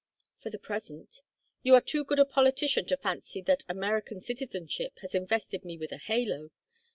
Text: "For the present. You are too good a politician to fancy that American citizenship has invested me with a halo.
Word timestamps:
"For 0.41 0.49
the 0.49 0.57
present. 0.57 1.21
You 1.61 1.75
are 1.75 1.79
too 1.79 2.03
good 2.03 2.17
a 2.17 2.25
politician 2.25 2.85
to 2.87 2.97
fancy 2.97 3.39
that 3.43 3.63
American 3.69 4.19
citizenship 4.19 4.97
has 5.03 5.13
invested 5.13 5.63
me 5.63 5.77
with 5.77 5.91
a 5.91 5.99
halo. 5.99 6.49